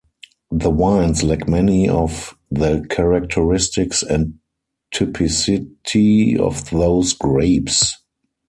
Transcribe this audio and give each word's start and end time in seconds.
The 0.49 0.71
wines 0.71 1.21
lack 1.23 1.47
many 1.47 1.87
of 1.87 2.35
the 2.49 2.83
characteristics 2.89 4.01
and 4.01 4.39
typicity 4.91 6.39
of 6.39 6.67
those 6.71 7.13
grapes. 7.13 7.97